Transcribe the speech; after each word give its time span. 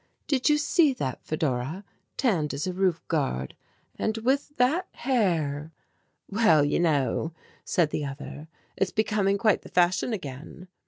"Did 0.25 0.49
you 0.49 0.57
see 0.57 0.93
that, 0.95 1.23
Fedora, 1.23 1.83
tanned 2.17 2.55
as 2.55 2.65
a 2.65 2.73
roof 2.73 3.03
guard 3.07 3.55
and 3.99 4.17
with 4.17 4.57
that 4.57 4.87
hair!" 4.93 5.71
"Well, 6.27 6.65
you 6.65 6.79
know," 6.79 7.33
said 7.63 7.91
the 7.91 8.03
other, 8.05 8.47
"it's 8.75 8.89
becoming 8.91 9.37
quite 9.37 9.61
the 9.61 9.69
fashion 9.69 10.11
again." 10.11 10.67